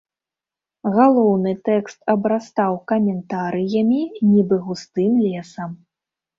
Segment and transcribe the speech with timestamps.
[0.95, 5.81] Галоўны тэкст абрастаў каментарыямі, нібы густым лесам.